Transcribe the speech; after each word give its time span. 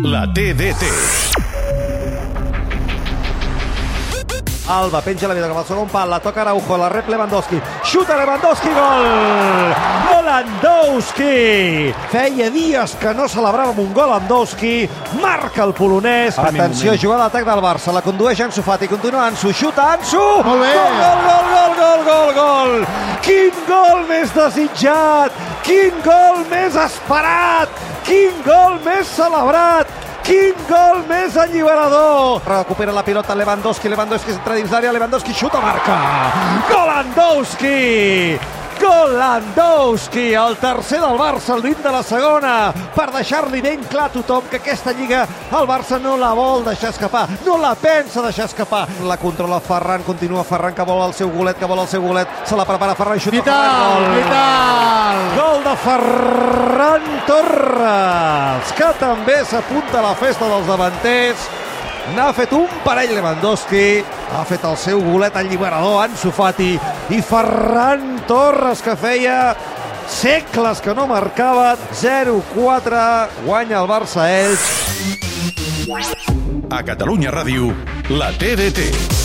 La 0.00 0.26
TDT. 0.26 0.82
Alba 4.68 5.02
penja 5.02 5.28
la 5.28 5.34
vida 5.34 5.48
cap 5.48 5.58
al 5.58 5.66
segon 5.68 5.90
pal, 5.92 6.08
la 6.08 6.18
toca 6.20 6.40
Araujo, 6.40 6.78
la 6.80 6.88
rep 6.88 7.10
Lewandowski, 7.12 7.58
xuta 7.84 8.16
Lewandowski, 8.16 8.72
gol! 8.72 9.74
Lewandowski! 10.08 11.92
Feia 12.08 12.48
dies 12.54 12.96
que 13.02 13.12
no 13.12 13.28
celebràvem 13.28 13.84
un 13.84 13.92
gol 13.92 14.08
Lewandowski, 14.08 14.88
marca 15.20 15.66
el 15.66 15.74
polonès. 15.76 16.40
Atenció, 16.40 16.96
jugada 16.96 17.28
d'atac 17.28 17.44
del 17.50 17.60
Barça, 17.60 17.92
la 17.92 18.00
condueix 18.00 18.40
Ansu 18.40 18.64
Fati, 18.64 18.88
continua 18.88 19.26
Ansu, 19.28 19.52
xuta 19.52 19.92
Ansu! 19.98 20.24
Molt 20.40 20.64
bé! 20.64 20.72
Gol, 20.72 21.00
gol, 21.04 21.22
gol, 21.28 21.46
gol, 21.52 21.78
gol, 21.84 22.04
gol, 22.08 22.34
gol! 22.40 22.90
Quin 23.20 23.64
gol 23.68 24.06
més 24.08 24.32
desitjat! 24.32 25.36
Quin 25.68 26.00
gol 26.06 26.46
més 26.48 26.80
esperat! 26.80 27.91
Quin 28.06 28.40
gol 28.46 28.78
més 28.84 29.10
celebrat! 29.16 29.90
Quin 30.22 30.54
gol 30.68 31.02
més 31.08 31.36
alliberador! 31.36 32.42
Recupera 32.46 32.94
la 32.94 33.02
pilota 33.02 33.34
Lewandowski, 33.34 33.90
Lewandowski 33.90 34.36
entra 34.36 34.54
dins 34.58 34.70
l'àrea, 34.70 34.94
Lewandowski 34.94 35.34
xuta, 35.34 35.60
marca! 35.62 35.98
Golandowski! 36.70 37.78
Golandowski, 38.82 40.32
el 40.34 40.56
tercer 40.58 40.98
del 41.00 41.18
Barça, 41.18 41.54
al 41.54 41.62
20 41.62 41.82
de 41.84 41.90
la 41.94 42.02
segona, 42.02 42.54
per 42.96 43.12
deixar-li 43.14 43.60
ben 43.62 43.84
clar 43.86 44.08
a 44.08 44.12
tothom 44.16 44.48
que 44.50 44.58
aquesta 44.58 44.90
lliga 44.96 45.20
el 45.54 45.68
Barça 45.70 46.00
no 46.02 46.16
la 46.18 46.32
vol 46.34 46.64
deixar 46.66 46.90
escapar, 46.90 47.28
no 47.46 47.58
la 47.62 47.76
pensa 47.78 48.24
deixar 48.24 48.48
escapar. 48.50 48.88
La 49.06 49.18
controla 49.22 49.60
Ferran, 49.62 50.02
continua 50.02 50.42
Ferran, 50.42 50.74
que 50.74 50.86
vol 50.88 51.04
el 51.06 51.14
seu 51.14 51.30
golet, 51.30 51.58
que 51.58 51.70
vol 51.70 51.84
el 51.84 51.88
seu 51.88 52.02
golet, 52.02 52.28
se 52.44 52.58
la 52.58 52.66
prepara 52.66 52.96
Ferran, 52.98 53.22
xuta 53.22 53.36
Vital, 53.38 53.62
Ferran, 53.62 54.02
gol! 54.02 54.16
vital! 54.18 55.16
Gol 55.38 55.51
de 55.72 55.78
Ferran 55.78 57.04
Torres, 57.26 58.72
que 58.76 58.88
també 59.00 59.38
s'apunta 59.48 60.00
a 60.00 60.02
la 60.04 60.14
festa 60.18 60.48
dels 60.50 60.66
davanters. 60.68 61.46
N'ha 62.12 62.26
fet 62.36 62.52
un 62.52 62.66
parell 62.84 63.14
Lewandowski, 63.16 64.02
ha 64.34 64.42
fet 64.48 64.66
el 64.68 64.76
seu 64.76 65.00
golet 65.06 65.36
alliberador 65.38 66.02
Ansu 66.02 66.32
Fati 66.34 66.74
i 67.14 67.22
Ferran 67.24 68.20
Torres 68.28 68.82
que 68.84 68.98
feia 69.00 69.54
segles 70.12 70.82
que 70.84 70.92
no 70.98 71.06
marcava 71.08 71.76
0-4, 72.02 73.00
guanya 73.46 73.80
el 73.80 73.88
Barça 73.88 74.28
Elx. 74.28 74.60
A 76.68 76.84
Catalunya 76.84 77.32
Ràdio, 77.32 77.72
la 78.10 78.32
TDT. 78.36 79.21